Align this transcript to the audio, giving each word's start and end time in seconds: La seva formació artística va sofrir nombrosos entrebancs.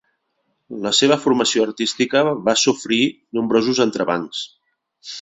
La 0.85 0.91
seva 0.99 1.17
formació 1.25 1.67
artística 1.69 2.23
va 2.49 2.57
sofrir 2.65 3.01
nombrosos 3.41 3.87
entrebancs. 3.89 4.45